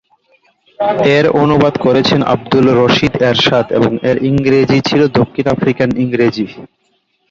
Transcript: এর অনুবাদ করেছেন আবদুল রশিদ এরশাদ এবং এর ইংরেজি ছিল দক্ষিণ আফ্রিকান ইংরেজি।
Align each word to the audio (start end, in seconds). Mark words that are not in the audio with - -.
এর 1.15 1.25
অনুবাদ 1.41 1.73
করেছেন 1.85 2.19
আবদুল 2.33 2.65
রশিদ 2.79 3.13
এরশাদ 3.23 3.65
এবং 3.77 3.91
এর 4.09 4.17
ইংরেজি 4.29 4.79
ছিল 4.89 5.01
দক্ষিণ 5.19 5.45
আফ্রিকান 5.55 5.89
ইংরেজি। 6.03 6.45